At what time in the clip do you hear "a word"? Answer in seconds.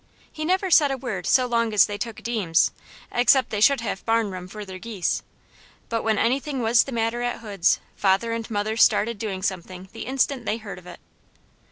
0.89-1.27